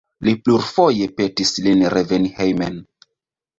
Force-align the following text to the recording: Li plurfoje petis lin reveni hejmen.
Li 0.27 0.31
plurfoje 0.45 1.09
petis 1.19 1.53
lin 1.67 1.85
reveni 1.97 2.35
hejmen. 2.41 2.83